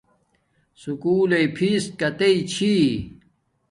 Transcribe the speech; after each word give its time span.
سکُول 0.81 1.23
لݵ 1.29 1.45
فس 1.55 1.83
کاتݵ 1.99 2.37
چھی 2.51 2.75